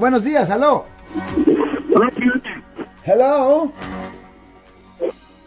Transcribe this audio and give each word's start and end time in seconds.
Buenos 0.00 0.22
días, 0.22 0.48
aló. 0.48 0.84
Hello. 3.04 3.64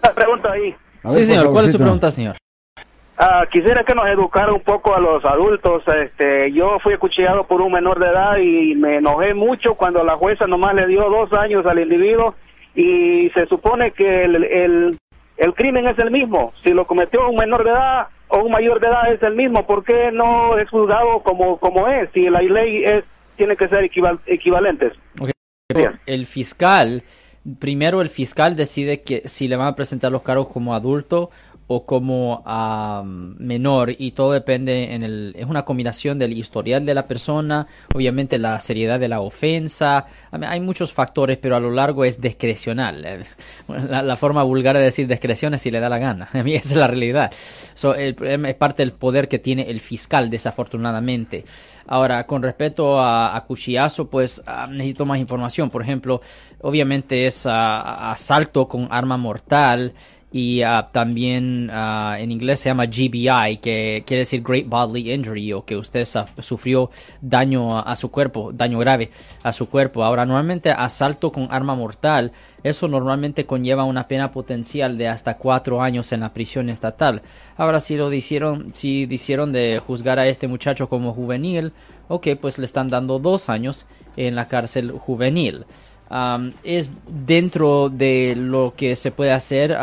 Una 0.04 0.14
pregunta 0.14 0.52
ahí. 0.52 0.76
Ver, 1.06 1.14
sí, 1.14 1.24
señor. 1.24 1.54
¿Cuál 1.54 1.66
es 1.68 1.72
su 1.72 1.78
pregunta, 1.78 2.12
señor? 2.12 2.36
Ah, 3.18 3.46
quisiera 3.50 3.86
que 3.86 3.96
nos 3.96 4.06
educara 4.08 4.52
un 4.52 4.60
poco 4.60 4.94
a 4.94 5.00
los 5.00 5.24
adultos. 5.24 5.84
Este, 5.88 6.52
yo 6.52 6.80
fui 6.84 6.94
acuchillado 6.94 7.48
por 7.48 7.62
un 7.62 7.72
menor 7.72 7.98
de 7.98 8.08
edad 8.08 8.36
y 8.40 8.76
me 8.76 8.98
enojé 8.98 9.34
mucho 9.34 9.76
cuando 9.76 10.04
la 10.04 10.18
jueza 10.18 10.48
nomás 10.48 10.76
le 10.76 10.86
dio 10.88 11.10
dos 11.10 11.32
años 11.32 11.66
al 11.66 11.80
individuo 11.80 12.36
y 12.76 13.30
se 13.30 13.46
supone 13.46 13.92
que 13.92 14.18
el, 14.18 14.44
el, 14.44 14.98
el 15.38 15.54
crimen 15.54 15.88
es 15.88 15.98
el 15.98 16.12
mismo. 16.12 16.52
Si 16.66 16.74
lo 16.74 16.86
cometió 16.86 17.30
un 17.30 17.38
menor 17.38 17.64
de 17.64 17.70
edad 17.70 18.08
o 18.28 18.40
un 18.40 18.52
mayor 18.52 18.82
de 18.82 18.88
edad 18.88 19.14
es 19.14 19.24
el 19.24 19.34
mismo, 19.34 19.66
¿por 19.66 19.86
qué 19.86 20.12
no 20.12 20.58
es 20.58 20.70
juzgado 20.70 21.24
como, 21.24 21.58
como 21.58 21.88
es? 21.88 22.10
Si 22.14 22.30
la 22.30 22.42
ley 22.42 22.84
es, 22.84 23.06
tiene 23.42 23.56
que 23.58 23.68
ser 23.70 23.84
equival- 23.84 24.20
equivalentes. 24.28 24.94
El 26.06 26.28
fiscal, 26.28 27.02
primero 27.58 28.02
el 28.02 28.10
fiscal 28.10 28.56
decide 28.56 29.02
que 29.02 29.24
si 29.28 29.48
le 29.48 29.56
van 29.56 29.70
a 29.70 29.76
presentar 29.76 30.12
los 30.12 30.22
cargos 30.22 30.50
como 30.50 30.76
adulto 30.76 31.32
o 31.74 31.86
como 31.86 32.44
am, 32.46 33.36
menor 33.40 33.96
y 33.98 34.12
todo 34.12 34.34
depende 34.34 34.94
en 34.94 35.04
el 35.04 35.36
es 35.38 35.46
una 35.46 35.64
combinación 35.64 36.20
del 36.20 36.34
historial 36.34 36.86
de 36.86 36.94
la 36.94 37.08
persona 37.08 37.68
obviamente 37.94 38.38
la 38.38 38.60
seriedad 38.60 39.00
de 39.00 39.08
la 39.08 39.22
ofensa 39.22 40.06
hay 40.32 40.60
muchos 40.60 40.92
factores 40.92 41.38
pero 41.38 41.56
a 41.56 41.60
lo 41.60 41.72
largo 41.72 42.04
es 42.04 42.20
discrecional 42.20 43.06
Eh, 43.06 43.24
la, 43.68 44.16
forma 44.16 44.44
vulgar 44.44 44.78
de 44.78 44.84
decir 44.84 45.08
discreción 45.08 45.54
es 45.54 45.62
si 45.62 45.72
le 45.72 45.80
da 45.80 45.90
la 45.90 45.98
gana 45.98 46.30
a 46.34 46.44
mí 46.44 46.54
esa 46.54 46.74
es 46.74 46.78
la 46.78 46.88
realidad. 46.88 47.32
So, 47.74 47.96
el 47.96 48.16
es 48.22 48.56
parte 48.56 48.84
del 48.84 48.94
poder 48.94 49.28
que 49.28 49.40
tiene 49.40 49.70
el 49.70 49.80
fiscal 49.80 50.30
desafortunadamente. 50.30 51.44
Ahora 51.88 52.26
con 52.26 52.42
respecto 52.42 53.00
a, 53.00 53.36
a 53.36 53.44
cuchillazo 53.46 54.10
pues 54.10 54.42
ah, 54.46 54.68
necesito 54.68 55.06
más 55.06 55.20
información. 55.20 55.70
Por 55.70 55.82
ejemplo 55.82 56.22
obviamente 56.62 57.26
es 57.26 57.46
ah, 57.46 58.12
asalto 58.12 58.68
con 58.68 58.88
arma 58.92 59.18
mortal 59.18 59.94
y 60.32 60.62
ah, 60.62 60.90
también 60.92 61.70
ah, 61.72 62.16
en 62.18 62.32
inglés 62.32 62.62
se 62.62 62.70
llama 62.70 62.86
GBI, 62.86 63.58
que 63.62 64.04
quiere 64.06 64.22
decir 64.22 64.42
Great 64.42 64.66
Bodily 64.66 65.12
Injury, 65.12 65.52
o 65.52 65.66
que 65.66 65.76
usted 65.76 66.08
sufrió 66.40 66.90
daño 67.20 67.78
a, 67.78 67.82
a 67.82 67.96
su 67.98 68.10
cuerpo, 68.10 68.52
daño 68.54 68.80
grave 68.80 69.12
a 69.44 69.52
su 69.52 69.70
cuerpo. 69.70 70.04
Ahora, 70.04 70.26
normalmente 70.26 70.72
asalto 70.72 71.34
con 71.34 71.48
arma 71.52 71.76
mortal, 71.76 72.32
eso 72.64 72.88
normalmente 72.88 73.46
conlleva 73.46 73.84
una 73.84 74.08
pena 74.08 74.32
potencial 74.32 74.98
de 74.98 75.10
hasta 75.10 75.38
cuatro 75.38 75.82
años 75.82 76.14
en 76.14 76.22
la 76.22 76.32
prisión 76.32 76.70
estatal. 76.70 77.24
Ahora, 77.58 77.82
si 77.82 77.98
lo 77.98 78.12
hicieron, 78.14 78.74
si 78.74 79.08
hicieron 79.10 79.52
de 79.52 79.80
juzgar 79.86 80.18
a 80.18 80.28
este 80.28 80.48
muchacho 80.48 80.88
como 80.88 81.14
juvenil, 81.14 81.74
ok, 82.08 82.30
pues 82.40 82.58
le 82.58 82.66
están 82.66 82.88
dando 82.88 83.20
dos 83.20 83.50
años 83.50 83.86
en 84.16 84.36
la 84.36 84.48
cárcel 84.48 84.92
juvenil 84.92 85.66
es 86.64 86.92
dentro 87.08 87.90
de 87.90 88.36
lo 88.36 88.74
que 88.76 88.96
se 88.96 89.12
puede 89.12 89.32
hacer 89.32 89.78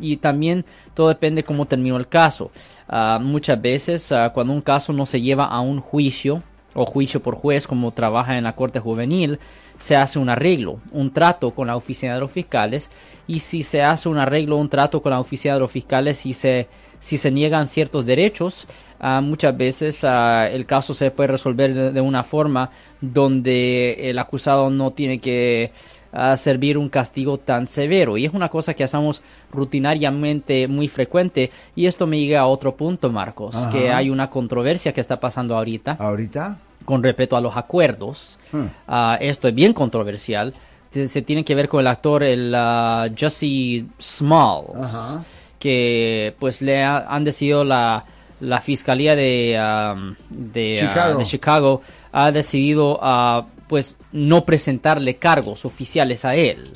y 0.00 0.16
también 0.16 0.64
todo 0.94 1.08
depende 1.08 1.44
cómo 1.44 1.66
terminó 1.66 1.96
el 1.96 2.08
caso. 2.08 2.50
Ah, 2.88 3.20
muchas 3.22 3.60
veces 3.60 4.10
ah, 4.12 4.32
cuando 4.32 4.52
un 4.52 4.62
caso 4.62 4.92
no 4.92 5.04
se 5.04 5.20
lleva 5.20 5.44
a 5.44 5.60
un 5.60 5.80
juicio 5.80 6.42
o 6.74 6.86
juicio 6.86 7.22
por 7.22 7.34
juez 7.34 7.66
como 7.66 7.92
trabaja 7.92 8.38
en 8.38 8.44
la 8.44 8.56
corte 8.56 8.80
juvenil, 8.80 9.38
se 9.78 9.94
hace 9.94 10.18
un 10.18 10.28
arreglo, 10.28 10.80
un 10.90 11.12
trato 11.12 11.52
con 11.52 11.66
la 11.66 11.76
oficina 11.76 12.14
de 12.14 12.20
los 12.20 12.32
fiscales 12.32 12.90
y 13.26 13.40
si 13.40 13.62
se 13.62 13.82
hace 13.82 14.08
un 14.08 14.18
arreglo, 14.18 14.56
un 14.56 14.70
trato 14.70 15.02
con 15.02 15.12
la 15.12 15.20
oficina 15.20 15.54
de 15.54 15.60
los 15.60 15.70
fiscales 15.70 16.24
y 16.26 16.32
se 16.32 16.66
si 17.00 17.16
se 17.16 17.30
niegan 17.30 17.68
ciertos 17.68 18.04
derechos, 18.04 18.66
ah, 18.98 19.20
muchas 19.20 19.56
veces 19.56 20.02
el 20.02 20.66
caso 20.66 20.94
se 20.94 21.12
puede 21.12 21.28
resolver 21.28 21.92
de 21.92 22.00
una 22.00 22.24
forma 22.24 22.70
donde 23.00 24.10
el 24.10 24.18
acusado 24.18 24.70
no 24.70 24.90
tiene 24.92 25.18
que 25.18 25.70
ah, 26.12 26.36
servir 26.36 26.76
un 26.78 26.88
castigo 26.88 27.36
tan 27.36 27.66
severo. 27.66 28.16
Y 28.16 28.24
es 28.24 28.34
una 28.34 28.48
cosa 28.48 28.74
que 28.74 28.84
hacemos 28.84 29.22
rutinariamente 29.52 30.66
muy 30.68 30.88
frecuente. 30.88 31.50
Y 31.76 31.86
esto 31.86 32.06
me 32.06 32.18
llega 32.18 32.40
a 32.40 32.46
otro 32.46 32.74
punto, 32.74 33.10
Marcos, 33.10 33.54
Ajá. 33.56 33.70
que 33.70 33.90
hay 33.90 34.10
una 34.10 34.28
controversia 34.30 34.92
que 34.92 35.00
está 35.00 35.18
pasando 35.20 35.56
ahorita 35.56 35.96
¿Ahorita? 35.98 36.58
con 36.84 37.02
respecto 37.02 37.36
a 37.36 37.40
los 37.40 37.56
acuerdos. 37.56 38.38
Hmm. 38.52 38.66
Ah, 38.86 39.16
esto 39.20 39.48
es 39.48 39.54
bien 39.54 39.72
controversial. 39.72 40.54
Se, 40.90 41.06
se 41.06 41.22
tiene 41.22 41.44
que 41.44 41.54
ver 41.54 41.68
con 41.68 41.80
el 41.80 41.86
actor, 41.86 42.22
el 42.22 42.52
ah, 42.56 43.06
Jesse 43.14 43.84
Smalls, 44.00 44.74
Ajá. 44.94 45.24
que 45.58 46.34
pues 46.38 46.62
le 46.62 46.82
ha- 46.82 47.06
han 47.08 47.24
decidido 47.24 47.62
la, 47.62 48.04
la 48.40 48.58
fiscalía 48.62 49.14
de, 49.14 49.58
de 50.30 51.24
Chicago 51.24 51.82
ha 52.12 52.32
decidido 52.32 52.98
ah, 53.02 53.46
pues 53.68 53.96
no 54.12 54.44
presentarle 54.44 55.16
cargos 55.16 55.64
oficiales 55.64 56.24
a 56.24 56.34
él. 56.34 56.70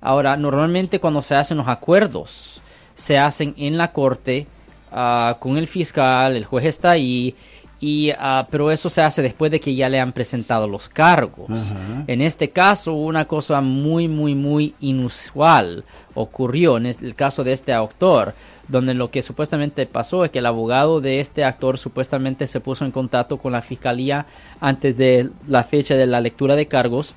Ahora, 0.00 0.36
normalmente 0.36 0.98
cuando 0.98 1.22
se 1.22 1.36
hacen 1.36 1.58
los 1.58 1.68
acuerdos, 1.68 2.60
se 2.94 3.18
hacen 3.18 3.54
en 3.56 3.76
la 3.76 3.92
corte 3.92 4.46
ah, 4.90 5.36
con 5.38 5.58
el 5.58 5.68
fiscal, 5.68 6.36
el 6.36 6.44
juez 6.44 6.64
está 6.66 6.92
ahí, 6.92 7.34
y, 7.82 8.12
ah, 8.16 8.46
pero 8.48 8.70
eso 8.70 8.88
se 8.88 9.02
hace 9.02 9.22
después 9.22 9.50
de 9.50 9.58
que 9.58 9.74
ya 9.74 9.88
le 9.88 9.98
han 9.98 10.12
presentado 10.12 10.68
los 10.68 10.88
cargos. 10.88 11.74
En 12.06 12.20
este 12.20 12.50
caso, 12.50 12.92
una 12.92 13.24
cosa 13.24 13.60
muy, 13.60 14.06
muy, 14.06 14.36
muy 14.36 14.76
inusual 14.78 15.84
ocurrió 16.14 16.76
en 16.76 16.86
el 16.86 17.16
caso 17.16 17.42
de 17.42 17.52
este 17.52 17.72
actor, 17.72 18.34
donde 18.68 18.94
lo 18.94 19.10
que 19.10 19.20
supuestamente 19.20 19.84
pasó 19.86 20.24
es 20.24 20.30
que 20.30 20.38
el 20.38 20.46
abogado 20.46 21.00
de 21.00 21.18
este 21.18 21.42
actor 21.42 21.76
supuestamente 21.76 22.46
se 22.46 22.60
puso 22.60 22.84
en 22.84 22.92
contacto 22.92 23.38
con 23.38 23.50
la 23.50 23.62
fiscalía 23.62 24.26
antes 24.60 24.96
de 24.96 25.30
la 25.48 25.64
fecha 25.64 25.96
de 25.96 26.06
la 26.06 26.20
lectura 26.20 26.54
de 26.54 26.68
cargos 26.68 27.16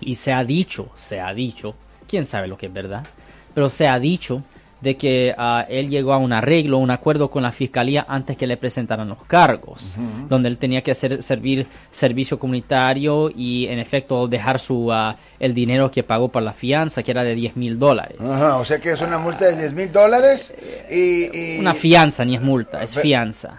y 0.00 0.16
se 0.16 0.32
ha 0.32 0.42
dicho, 0.42 0.88
se 0.96 1.20
ha 1.20 1.32
dicho, 1.32 1.76
quién 2.08 2.26
sabe 2.26 2.48
lo 2.48 2.58
que 2.58 2.66
es 2.66 2.72
verdad, 2.72 3.06
pero 3.54 3.68
se 3.68 3.86
ha 3.86 4.00
dicho 4.00 4.42
de 4.80 4.96
que 4.96 5.34
ah, 5.36 5.66
él 5.68 5.88
llegó 5.90 6.12
a 6.12 6.18
un 6.18 6.32
arreglo, 6.32 6.78
un 6.78 6.90
acuerdo 6.90 7.30
con 7.30 7.42
la 7.42 7.50
fiscalía 7.52 8.06
antes 8.08 8.36
que 8.36 8.46
le 8.46 8.56
presentaran 8.56 9.08
los 9.08 9.18
cargos, 9.26 9.96
donde 10.28 10.48
él 10.48 10.56
tenía 10.58 10.82
que 10.82 10.92
hacer 10.92 11.22
servir 11.22 11.66
servicio 11.90 12.38
comunitario 12.38 13.30
y 13.34 13.66
en 13.66 13.78
efecto 13.78 14.28
dejar 14.28 14.58
su 14.60 14.92
ah, 14.92 15.16
el 15.40 15.54
dinero 15.54 15.90
que 15.90 16.02
pagó 16.04 16.28
por 16.28 16.42
la 16.42 16.52
fianza, 16.52 17.02
que 17.02 17.10
era 17.10 17.24
de 17.24 17.34
10 17.34 17.56
mil 17.56 17.78
dólares. 17.78 18.18
O 18.20 18.64
sea 18.64 18.78
que 18.78 18.92
es 18.92 19.00
una 19.00 19.18
multa 19.18 19.46
de 19.46 19.56
10 19.56 19.72
mil 19.74 19.92
dólares 19.92 20.54
y, 20.90 21.56
y- 21.56 21.58
Una 21.58 21.74
fianza, 21.74 22.24
ni 22.24 22.36
es 22.36 22.42
multa, 22.42 22.82
es 22.82 22.94
fianza. 22.94 23.56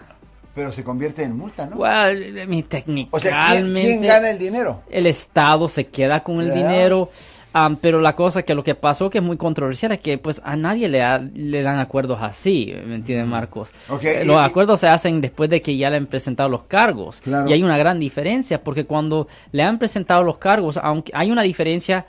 Pero 0.54 0.72
se 0.72 0.82
convierte 0.82 1.22
en 1.22 1.36
multa, 1.36 1.64
¿no? 1.66 1.76
Well, 1.76 2.38
I 2.38 2.46
mean, 2.46 2.64
o 3.12 3.20
sea, 3.20 3.46
¿quién, 3.50 3.72
técnicamente- 3.72 3.80
quién 3.82 4.02
gana 4.02 4.30
el 4.30 4.38
dinero? 4.38 4.82
el 4.90 5.06
Estado 5.06 5.68
se 5.68 5.86
queda 5.86 6.24
con 6.24 6.40
el 6.40 6.52
dinero. 6.52 7.10
Am, 7.52 7.76
pero 7.76 8.00
la 8.00 8.14
cosa 8.16 8.42
que 8.42 8.54
lo 8.54 8.62
que 8.64 8.74
pasó 8.74 9.10
que 9.10 9.18
es 9.18 9.24
muy 9.24 9.36
controversial 9.36 9.92
es 9.92 10.00
que 10.00 10.18
pues 10.18 10.40
a 10.44 10.56
nadie 10.56 10.88
le, 10.88 10.98
da- 10.98 11.18
le 11.34 11.62
dan 11.62 11.78
acuerdos 11.78 12.18
así, 12.22 12.72
¿me 12.86 12.94
entiendes 12.96 13.26
Marcos? 13.26 13.70
Eh, 14.02 14.20
y- 14.22 14.26
los 14.26 14.36
y- 14.36 14.38
acuerdos 14.38 14.80
se 14.80 14.88
hacen 14.88 15.20
después 15.20 15.50
de 15.50 15.60
que 15.60 15.76
ya 15.76 15.90
le 15.90 15.96
han 15.96 16.06
presentado 16.06 16.48
los 16.48 16.62
cargos. 16.64 17.20
Claro. 17.20 17.48
Y 17.48 17.52
hay 17.52 17.62
una 17.62 17.76
gran 17.78 17.98
diferencia 17.98 18.62
porque 18.62 18.84
cuando 18.84 19.28
le 19.52 19.62
han 19.62 19.78
presentado 19.78 20.22
los 20.22 20.38
cargos, 20.38 20.78
aunque 20.82 21.12
hay 21.14 21.30
una 21.30 21.42
diferencia 21.42 22.06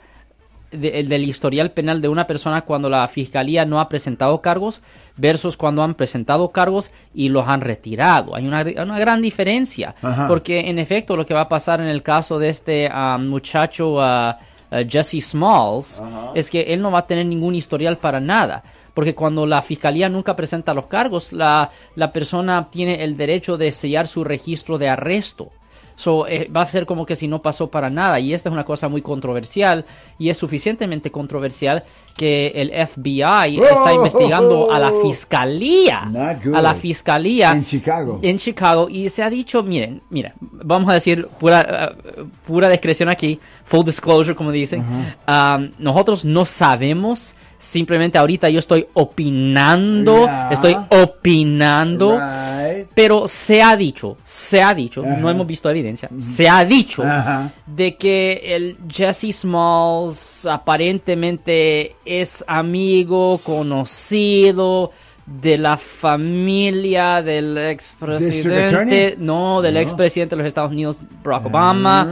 de- 0.70 1.00
el 1.00 1.08
del 1.10 1.24
historial 1.24 1.70
penal 1.72 2.00
de 2.00 2.08
una 2.08 2.26
persona 2.26 2.62
cuando 2.62 2.88
la 2.88 3.06
fiscalía 3.06 3.66
no 3.66 3.78
ha 3.78 3.90
presentado 3.90 4.40
cargos 4.40 4.80
versus 5.18 5.58
cuando 5.58 5.82
han 5.82 5.94
presentado 5.94 6.48
cargos 6.48 6.90
y 7.12 7.28
los 7.28 7.46
han 7.46 7.60
retirado. 7.60 8.34
Hay 8.34 8.46
una, 8.46 8.64
una 8.82 8.98
gran 8.98 9.20
diferencia. 9.20 9.94
Ajá. 10.00 10.26
Porque 10.28 10.70
en 10.70 10.78
efecto 10.78 11.14
lo 11.14 11.26
que 11.26 11.34
va 11.34 11.42
a 11.42 11.48
pasar 11.50 11.80
en 11.82 11.88
el 11.88 12.02
caso 12.02 12.38
de 12.38 12.48
este 12.48 12.88
ah, 12.90 13.18
muchacho 13.20 14.00
ah, 14.00 14.38
ah, 14.72 14.82
Jesse 14.88 15.20
Smalls 15.20 16.02
es 16.34 16.50
que 16.50 16.60
él 16.72 16.80
no 16.80 16.90
va 16.90 17.00
a 17.00 17.06
tener 17.06 17.26
ningún 17.26 17.54
historial 17.54 17.98
para 17.98 18.20
nada. 18.20 18.64
Porque 18.94 19.14
cuando 19.14 19.46
la 19.46 19.62
fiscalía 19.62 20.08
nunca 20.08 20.36
presenta 20.36 20.74
los 20.74 20.86
cargos, 20.86 21.32
la, 21.32 21.70
la 21.94 22.12
persona 22.12 22.68
tiene 22.70 23.02
el 23.04 23.16
derecho 23.16 23.56
de 23.56 23.72
sellar 23.72 24.06
su 24.06 24.24
registro 24.24 24.76
de 24.78 24.88
arresto. 24.88 25.50
So, 25.94 26.26
eh, 26.26 26.48
va 26.54 26.62
a 26.62 26.66
ser 26.66 26.86
como 26.86 27.06
que 27.06 27.16
si 27.16 27.28
no 27.28 27.42
pasó 27.42 27.70
para 27.70 27.90
nada. 27.90 28.18
Y 28.20 28.34
esta 28.34 28.48
es 28.48 28.52
una 28.52 28.64
cosa 28.64 28.88
muy 28.88 29.02
controversial. 29.02 29.84
Y 30.18 30.28
es 30.28 30.38
suficientemente 30.38 31.10
controversial 31.10 31.84
que 32.16 32.48
el 32.48 32.70
FBI 32.70 33.60
está 33.60 33.92
Oh, 33.92 33.94
investigando 33.94 34.60
oh, 34.60 34.72
a 34.72 34.78
la 34.78 34.92
oh. 34.92 35.02
fiscalía. 35.02 36.10
A 36.54 36.62
la 36.62 36.74
fiscalía. 36.74 37.52
En 37.52 37.64
Chicago. 37.64 38.18
En 38.22 38.38
Chicago. 38.38 38.88
Y 38.88 39.08
se 39.08 39.22
ha 39.22 39.30
dicho, 39.30 39.62
miren, 39.62 40.02
mira, 40.10 40.34
vamos 40.40 40.88
a 40.88 40.94
decir 40.94 41.26
pura, 41.38 41.94
uh, 42.18 42.24
pura 42.46 42.68
discreción 42.68 43.08
aquí. 43.08 43.38
Full 43.64 43.84
disclosure, 43.84 44.34
como 44.34 44.50
dicen. 44.50 44.84
Um, 45.28 45.72
nosotros 45.78 46.24
no 46.24 46.44
sabemos. 46.44 47.34
Simplemente 47.58 48.18
ahorita 48.18 48.48
yo 48.50 48.58
estoy 48.58 48.86
opinando. 48.94 50.28
Estoy 50.50 50.76
opinando. 50.90 52.18
Right. 52.18 52.51
Pero 52.94 53.26
se 53.26 53.62
ha 53.62 53.76
dicho, 53.76 54.16
se 54.24 54.62
ha 54.62 54.74
dicho, 54.74 55.02
Ajá. 55.02 55.16
no 55.16 55.30
hemos 55.30 55.46
visto 55.46 55.70
evidencia, 55.70 56.08
se 56.18 56.48
ha 56.48 56.64
dicho 56.64 57.02
Ajá. 57.02 57.50
de 57.66 57.96
que 57.96 58.40
el 58.54 58.76
Jesse 58.88 59.32
Smalls 59.32 60.46
aparentemente 60.46 61.96
es 62.04 62.44
amigo, 62.46 63.38
conocido 63.44 64.90
de 65.24 65.56
la 65.56 65.76
familia 65.76 67.22
del 67.22 67.56
expresidente, 67.56 69.14
no, 69.18 69.62
del 69.62 69.74
No. 69.74 69.80
expresidente 69.80 70.34
de 70.34 70.42
los 70.42 70.48
Estados 70.48 70.72
Unidos, 70.72 70.98
Barack 71.22 71.46
Obama, 71.46 72.08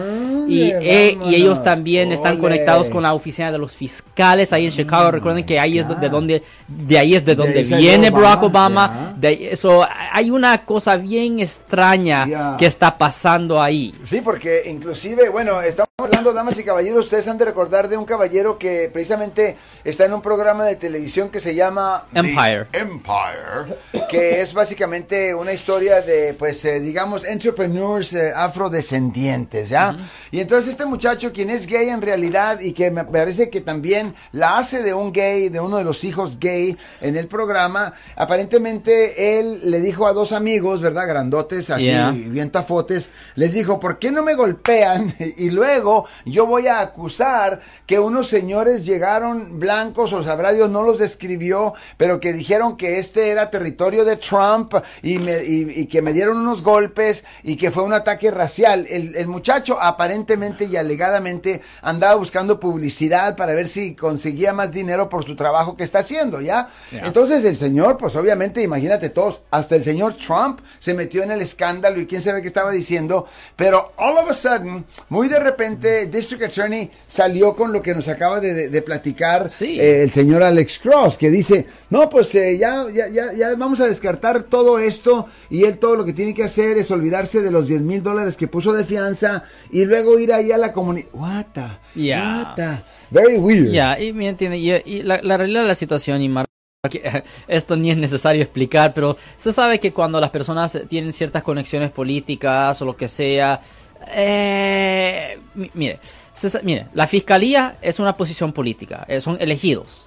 y, 0.51 0.71
eh, 0.73 1.19
y 1.27 1.35
ellos 1.35 1.63
también 1.63 2.13
están 2.13 2.33
Ole. 2.33 2.41
conectados 2.41 2.89
con 2.89 3.03
la 3.03 3.15
oficina 3.15 3.51
de 3.53 3.59
los 3.59 3.75
fiscales 3.75 4.53
ahí 4.53 4.67
en 4.67 4.73
Chicago. 4.73 5.11
Recuerden 5.11 5.45
que 5.45 5.59
ahí 5.59 5.79
es 5.79 5.89
de 6.01 6.09
donde, 6.09 6.43
de 6.69 6.99
ahí 6.99 7.15
es 7.15 7.25
de 7.25 7.35
donde 7.35 7.65
salió 7.65 7.89
viene 7.89 8.09
Obama, 8.09 8.23
Barack 8.23 8.43
Obama. 8.43 9.13
ya. 9.15 9.21
De 9.21 9.53
eso 9.53 9.87
hay 10.13 10.31
una 10.31 10.65
cosa 10.65 10.97
bien 10.97 11.41
extraña 11.41 12.27
Ya. 12.27 12.57
que 12.59 12.67
está 12.67 12.97
pasando 12.99 13.63
ahí. 13.63 13.95
Sí, 14.05 14.21
porque 14.23 14.63
inclusive, 14.67 15.29
bueno, 15.29 15.61
estamos 15.63 15.89
hablando, 15.99 16.33
damas 16.33 16.59
y 16.59 16.65
caballeros, 16.65 17.05
ustedes 17.05 17.29
han 17.29 17.39
de 17.39 17.45
recordar 17.45 17.89
de 17.89 17.97
un 17.97 18.05
caballero 18.05 18.59
que 18.59 18.91
precisamente 18.93 19.57
está 19.85 20.07
en 20.07 20.13
un 20.15 20.23
programa 20.23 20.65
de 20.65 20.77
televisión 20.77 21.29
que 21.29 21.41
se 21.41 21.55
llama 21.55 22.05
The 22.13 22.21
Empire. 22.21 22.67
Empire, 22.73 23.77
que 24.09 24.41
es 24.41 24.53
básicamente 24.55 25.35
una 25.35 25.53
historia 25.53 26.01
de, 26.01 26.35
pues, 26.35 26.65
eh, 26.65 26.81
digamos, 26.81 27.25
entrepreneurs 27.25 28.13
eh, 28.15 28.33
afrodescendientes, 28.35 29.69
¿ya? 29.69 29.97
Y 30.31 30.40
entonces 30.41 30.71
este 30.73 30.87
muchacho, 30.87 31.33
quien 31.33 31.51
es 31.51 31.67
gay 31.67 31.89
en 31.89 32.03
realidad 32.03 32.61
y 32.61 32.73
que 32.73 32.91
me 32.91 33.05
parece 33.05 33.51
que 33.51 33.61
también 33.61 34.15
la 34.33 34.59
hace 34.59 34.83
de 34.83 34.95
un 34.95 35.13
gay, 35.13 35.49
de 35.49 35.61
uno 35.61 35.77
de 35.79 35.85
los 35.85 36.05
hijos 36.05 36.39
gay 36.39 36.77
en 37.01 37.17
el 37.17 37.27
programa, 37.29 37.93
aparentemente 38.17 39.39
él 39.39 39.61
le 39.71 39.81
dijo 39.81 40.07
a 40.07 40.13
dos 40.13 40.33
amigos, 40.33 40.81
¿verdad? 40.81 41.07
Grandotes, 41.07 41.69
así, 41.71 41.85
Yeah. 41.85 42.13
bien 42.13 42.51
tafotes, 42.51 43.11
les 43.35 43.53
dijo, 43.53 43.79
¿por 43.81 43.99
qué 43.99 44.11
no 44.11 44.23
me 44.23 44.35
golpean? 44.35 45.15
Y 45.37 45.51
luego 45.51 46.07
yo 46.25 46.47
voy 46.47 46.67
a 46.69 46.81
acusar 46.81 47.61
que 47.87 47.99
unos 47.99 48.29
señores 48.29 48.85
llegaron 48.87 49.59
blancos, 49.59 50.13
o 50.13 50.23
sabrá 50.23 50.53
Dios, 50.53 50.71
no 50.71 50.83
los 50.83 50.99
describió, 50.99 51.75
pero 51.97 52.21
que 52.21 52.33
dijeron 52.33 52.77
que 52.77 52.99
este 52.99 53.31
era 53.31 53.51
territorio 53.51 54.05
de 54.05 54.17
Trump 54.17 54.75
y, 55.03 55.19
me- 55.19 55.45
y- 55.45 55.71
y 55.83 55.87
que 55.87 56.03
me 56.03 56.13
dieron 56.13 56.39
unos 56.39 56.63
golpes 56.63 57.25
y 57.43 57.57
que 57.57 57.71
fue 57.71 57.83
un 57.83 57.93
ataque 57.93 58.31
racial. 58.31 58.87
El, 58.89 59.17
el 59.17 59.27
muchacho 59.27 59.77
aparentemente 59.81 60.30
y 60.65 60.77
alegadamente 60.77 61.61
andaba 61.83 62.15
buscando 62.15 62.61
publicidad 62.61 63.37
para 63.37 63.55
ver 63.55 63.67
si 63.69 63.95
conseguía 63.95 64.53
más 64.53 64.71
dinero 64.73 65.09
por 65.09 65.25
su 65.25 65.35
trabajo 65.35 65.77
que 65.77 65.85
está 65.85 66.01
haciendo, 66.01 66.41
¿ya? 66.41 66.69
Entonces 66.93 67.45
el 67.45 67.57
señor, 67.57 67.97
pues 67.99 68.15
obviamente, 68.17 68.63
imagínate 68.63 69.09
todos, 69.11 69.41
hasta 69.51 69.77
el 69.77 69.83
señor 69.85 70.15
Trump 70.15 70.61
se 70.79 70.95
metió 70.95 71.23
en 71.23 71.31
el 71.33 71.41
escándalo 71.41 72.01
y 72.01 72.07
quién 72.07 72.23
sabe 72.23 72.41
qué 72.43 72.47
estaba 72.49 72.71
diciendo, 72.71 73.27
pero 73.57 73.93
all 73.97 74.19
of 74.19 74.31
a 74.31 74.33
sudden, 74.35 74.85
muy 75.09 75.29
de 75.29 75.41
repente, 75.41 76.07
District 76.07 76.45
Attorney 76.45 76.91
salió 77.09 77.55
con 77.55 77.73
lo 77.73 77.83
que 77.83 77.95
nos 77.95 78.07
acaba 78.09 78.41
de, 78.41 78.55
de- 78.55 78.69
de 78.69 78.83
platicar 78.83 79.51
Sí. 79.51 79.81
eh, 79.81 80.03
el 80.03 80.11
señor 80.13 80.43
Alex 80.43 80.79
Cross, 80.79 81.17
que 81.17 81.31
dice, 81.31 81.67
no, 81.91 82.09
pues 82.09 82.35
eh, 82.35 82.57
ya, 82.59 82.87
ya, 82.93 83.09
ya, 83.09 83.33
ya 83.33 83.55
vamos 83.57 83.81
a 83.81 83.87
descartar 83.89 84.45
todo 84.45 84.79
esto 84.79 85.27
y 85.49 85.65
él 85.65 85.79
todo 85.79 85.97
lo 85.97 86.05
que 86.05 86.13
tiene 86.13 86.35
que 86.35 86.45
hacer 86.45 86.79
es 86.79 86.91
olvidarse 86.91 87.43
de 87.43 87.51
los 87.51 87.67
10 87.67 87.81
mil 87.83 88.03
dólares 88.03 88.37
que 88.37 88.47
puso 88.49 88.73
de 88.73 88.85
fianza 88.85 89.45
y 89.71 89.85
luego 89.85 90.19
ir 90.23 90.33
ahí 90.33 90.53
a 90.53 90.59
la 90.59 90.73
comunidad. 90.73 91.09
What 91.13 91.47
the? 91.55 92.01
Yeah. 92.01 92.43
What 92.43 92.55
the? 92.57 92.83
Very 93.11 93.39
weird. 93.39 93.71
Ya, 93.73 93.99
y 93.99 94.13
me 94.13 94.29
entiende, 94.29 94.59
y, 94.59 94.71
y 94.71 95.03
la, 95.03 95.21
la 95.23 95.37
realidad 95.37 95.63
de 95.63 95.69
la 95.69 95.75
situación, 95.75 96.23
y 96.23 96.29
Mar- 96.29 96.47
esto 97.49 97.77
ni 97.77 97.91
es 97.91 97.97
necesario 97.97 98.43
explicar, 98.43 98.95
pero 98.95 99.17
se 99.37 99.53
sabe 99.53 99.79
que 99.81 99.93
cuando 99.93 100.19
las 100.21 100.31
personas 100.31 100.79
tienen 100.89 101.13
ciertas 101.13 101.43
conexiones 101.43 101.91
políticas 101.91 102.81
o 102.81 102.85
lo 102.87 102.97
que 102.97 103.07
sea, 103.09 103.61
eh, 104.09 105.39
mi- 105.55 105.71
mire, 105.75 105.99
se 106.33 106.63
mire, 106.63 106.87
la 106.95 107.07
fiscalía 107.07 107.77
es 107.83 107.99
una 107.99 108.17
posición 108.17 108.53
política, 108.53 109.05
eh, 109.09 109.21
son 109.21 109.37
elegidos. 109.41 110.07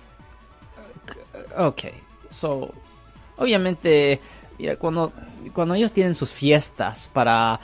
Ok, 1.58 1.82
so, 2.32 2.72
obviamente, 3.38 4.20
mira, 4.58 4.76
cuando, 4.78 5.12
cuando 5.54 5.76
ellos 5.76 5.92
tienen 5.92 6.16
sus 6.16 6.32
fiestas 6.32 7.10
para 7.14 7.60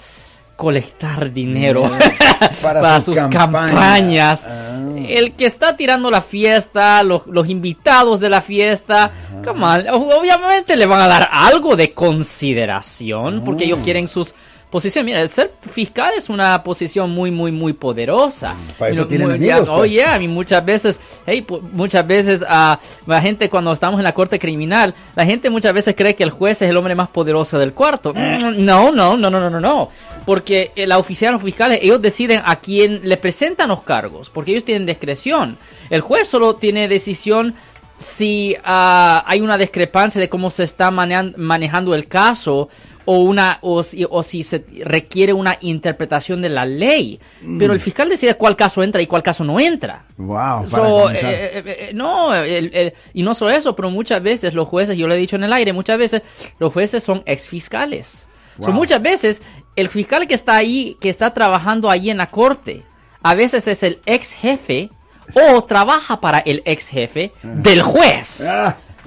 colectar 0.59 1.31
dinero 1.31 1.83
Para 2.61 2.81
para, 2.81 3.01
su 3.01 3.13
sus 3.13 3.23
campaña. 3.23 3.67
campañas, 3.69 4.45
Ah. 4.47 4.77
el 5.07 5.31
que 5.31 5.45
está 5.45 5.77
tirando 5.77 6.11
la 6.11 6.21
fiesta, 6.21 7.01
los, 7.03 7.25
los 7.27 7.47
invitados 7.49 8.19
de 8.19 8.29
la 8.29 8.41
fiesta, 8.41 9.09
come 9.43 9.65
on, 9.65 9.87
obviamente 9.89 10.75
le 10.75 10.85
van 10.85 10.99
a 11.01 11.07
dar 11.07 11.29
algo 11.31 11.77
de 11.77 11.93
consideración 11.93 13.43
porque 13.45 13.63
ellos 13.65 13.79
quieren 13.83 14.07
sus 14.09 14.33
posiciones. 14.69 15.05
Mira, 15.05 15.21
el 15.21 15.29
ser 15.29 15.51
fiscal 15.71 16.13
es 16.17 16.29
una 16.29 16.63
posición 16.63 17.09
muy, 17.09 17.31
muy, 17.31 17.51
muy 17.51 17.73
poderosa. 17.73 18.55
Para 18.77 18.91
eso 18.91 19.01
no- 19.01 19.07
tienen 19.07 19.27
muy- 19.27 19.35
amigos, 19.37 19.65
ya- 19.67 19.71
Oh, 19.73 19.85
yeah, 19.85 20.21
y 20.21 20.27
muchas 20.27 20.63
veces, 20.63 20.99
hey, 21.25 21.45
muchas 21.71 22.05
veces 22.05 22.43
ah, 22.47 22.79
la 23.07 23.21
gente 23.21 23.49
cuando 23.49 23.71
estamos 23.73 23.99
en 23.99 24.03
la 24.03 24.13
corte 24.13 24.37
criminal, 24.39 24.93
la 25.15 25.25
gente 25.25 25.49
muchas 25.49 25.73
veces 25.73 25.95
cree 25.97 26.15
que 26.15 26.23
el 26.23 26.29
juez 26.29 26.61
es 26.61 26.69
el 26.69 26.77
hombre 26.77 26.95
más 26.95 27.09
poderoso 27.09 27.57
del 27.57 27.73
cuarto. 27.73 28.13
Mm, 28.13 28.63
No, 28.63 28.91
no, 28.91 29.17
no, 29.17 29.29
no, 29.29 29.39
no, 29.39 29.49
no, 29.49 29.59
no. 29.59 29.89
Porque 30.25 30.71
la 30.75 30.97
oficial, 30.99 31.33
los 31.33 31.41
fiscales, 31.43 31.79
ellos 31.81 32.01
deciden 32.01 32.41
a 32.45 32.57
quién 32.57 33.01
le 33.03 33.17
presentan 33.17 33.69
los 33.69 33.81
cargos, 33.83 34.29
porque 34.29 34.51
ellos 34.51 34.63
tienen 34.63 34.85
discreción. 34.85 35.57
El 35.89 36.01
juez 36.01 36.27
solo 36.27 36.55
tiene 36.55 36.87
decisión 36.87 37.55
si 37.97 38.55
ah, 38.63 39.23
hay 39.27 39.41
una 39.41 39.57
discrepancia 39.57 40.21
de 40.21 40.29
cómo 40.29 40.49
se 40.51 40.63
está 40.63 40.89
manejando 40.91 41.93
el 41.95 42.07
caso 42.07 42.69
o 43.11 43.21
una 43.23 43.57
o 43.61 43.81
si, 43.81 44.05
o 44.07 44.21
si 44.21 44.43
se 44.43 44.63
requiere 44.85 45.33
una 45.33 45.57
interpretación 45.61 46.43
de 46.43 46.49
la 46.49 46.63
ley. 46.63 47.19
Pero 47.57 47.73
el 47.73 47.79
fiscal 47.79 48.07
decide 48.07 48.35
cuál 48.35 48.55
caso 48.55 48.83
entra 48.83 49.01
y 49.01 49.07
cuál 49.07 49.23
caso 49.23 49.43
no 49.43 49.59
entra. 49.59 50.05
Wow. 50.17 50.67
So, 50.67 51.09
eh, 51.09 51.17
eh, 51.23 51.63
eh, 51.65 51.91
no, 51.95 52.35
el- 52.35 52.71
el- 52.71 52.93
y 53.15 53.23
no 53.23 53.33
solo 53.33 53.49
eso, 53.49 53.75
pero 53.75 53.89
muchas 53.89 54.21
veces 54.21 54.53
los 54.53 54.67
jueces, 54.67 54.95
yo 54.95 55.07
lo 55.07 55.15
he 55.15 55.17
dicho 55.17 55.37
en 55.37 55.43
el 55.43 55.51
aire, 55.53 55.73
muchas 55.73 55.97
veces 55.97 56.21
los 56.59 56.71
jueces 56.71 57.03
son 57.03 57.23
ex 57.25 57.47
fiscales. 57.47 58.27
So, 58.59 58.67
Wow. 58.67 58.73
muchas 58.75 59.01
veces 59.01 59.41
el 59.75 59.89
fiscal 59.89 60.27
que 60.27 60.35
está 60.35 60.57
ahí, 60.57 60.95
que 61.01 61.09
está 61.09 61.33
trabajando 61.33 61.89
ahí 61.89 62.11
en 62.11 62.17
la 62.17 62.27
corte, 62.29 62.83
a 63.23 63.33
veces 63.33 63.67
es 63.67 63.81
el 63.81 64.01
ex 64.05 64.33
jefe 64.33 64.91
o 65.33 65.63
trabaja 65.63 66.21
para 66.21 66.37
el 66.39 66.61
ex 66.65 66.89
jefe 66.89 67.31
del 67.41 67.81
juez. 67.81 68.45